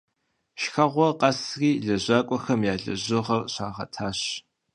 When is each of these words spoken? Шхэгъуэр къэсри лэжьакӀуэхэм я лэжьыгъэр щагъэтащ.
Шхэгъуэр 0.61 1.13
къэсри 1.19 1.71
лэжьакӀуэхэм 1.85 2.61
я 2.71 2.75
лэжьыгъэр 2.83 3.41
щагъэтащ. 3.53 4.19